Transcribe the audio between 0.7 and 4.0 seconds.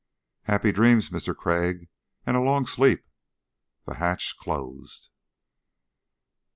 dreams, Mister Crag... and a long sleep." The